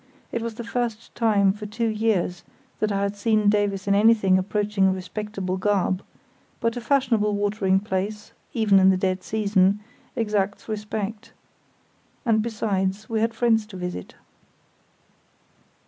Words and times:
It 0.31 0.41
was 0.41 0.55
the 0.55 0.63
first 0.63 1.13
time 1.13 1.53
for 1.53 1.67
two 1.67 1.87
years 1.87 2.43
that 2.79 2.91
I 2.91 3.03
had 3.03 3.15
seen 3.15 3.49
Davies 3.49 3.87
in 3.87 3.93
anything 3.93 4.39
approaching 4.39 4.87
a 4.87 4.91
respectable 4.91 5.57
garb; 5.57 6.01
but 6.59 6.75
a 6.75 6.81
fashionable 6.81 7.35
watering 7.35 7.79
place, 7.79 8.31
even 8.51 8.79
in 8.79 8.89
the 8.89 8.97
dead 8.97 9.21
season, 9.21 9.79
exacts 10.15 10.67
respect; 10.67 11.33
and, 12.25 12.41
besides, 12.41 13.09
we 13.09 13.19
had 13.19 13.35
friends 13.35 13.67
to 13.67 13.77
visit. 13.77 14.15